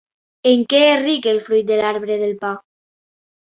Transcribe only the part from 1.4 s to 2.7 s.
fruit de l'arbre del pa?